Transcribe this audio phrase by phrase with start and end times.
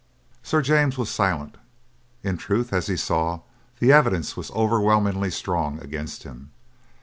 [0.41, 1.57] Sir James was silent.
[2.23, 3.41] In truth, as he saw,
[3.77, 6.49] the evidence was overwhelmingly strong against him.